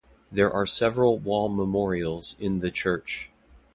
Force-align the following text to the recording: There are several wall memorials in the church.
There 0.31 0.51
are 0.51 0.65
several 0.65 1.19
wall 1.19 1.47
memorials 1.47 2.35
in 2.39 2.57
the 2.57 2.71
church. 2.71 3.29